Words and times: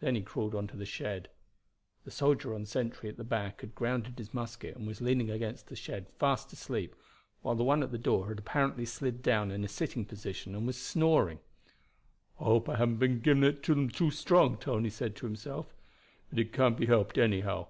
Then 0.00 0.16
he 0.16 0.20
crawled 0.20 0.56
on 0.56 0.66
to 0.66 0.76
the 0.76 0.84
shed. 0.84 1.28
The 2.02 2.10
soldier 2.10 2.52
on 2.56 2.66
sentry 2.66 3.08
at 3.08 3.16
the 3.18 3.22
back 3.22 3.60
had 3.60 3.72
grounded 3.76 4.18
his 4.18 4.34
musket 4.34 4.74
and 4.74 4.84
was 4.84 5.00
leaning 5.00 5.30
against 5.30 5.68
the 5.68 5.76
shed 5.76 6.08
fast 6.18 6.52
asleep, 6.52 6.96
while 7.42 7.54
the 7.54 7.62
one 7.62 7.84
at 7.84 7.92
the 7.92 7.96
door 7.96 8.26
had 8.30 8.40
apparently 8.40 8.84
slid 8.84 9.22
down 9.22 9.52
in 9.52 9.62
a 9.62 9.68
sitting 9.68 10.04
position 10.04 10.56
and 10.56 10.66
was 10.66 10.76
snoring. 10.76 11.38
"I 12.40 12.44
hope 12.46 12.68
I 12.68 12.78
haben't 12.78 13.22
given 13.22 13.44
it 13.44 13.62
to 13.62 13.74
dem 13.76 13.90
too 13.90 14.10
strong," 14.10 14.56
Tony 14.56 14.90
said 14.90 15.14
to 15.14 15.26
himself; 15.26 15.72
"but 16.30 16.40
it 16.40 16.52
can't 16.52 16.76
be 16.76 16.86
helped 16.86 17.16
anyhow." 17.16 17.68